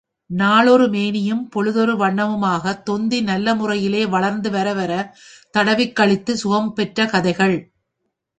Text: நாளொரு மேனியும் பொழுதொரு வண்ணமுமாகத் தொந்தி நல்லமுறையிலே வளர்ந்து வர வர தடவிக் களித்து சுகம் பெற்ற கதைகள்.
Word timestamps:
நாளொரு 0.29 0.85
மேனியும் 0.87 1.43
பொழுதொரு 1.49 1.95
வண்ணமுமாகத் 1.97 2.81
தொந்தி 2.83 3.21
நல்லமுறையிலே 3.21 4.09
வளர்ந்து 4.09 4.51
வர 4.51 4.73
வர 4.73 4.91
தடவிக் 5.57 5.95
களித்து 5.99 6.31
சுகம் 6.33 6.73
பெற்ற 6.73 7.05
கதைகள். 7.05 7.55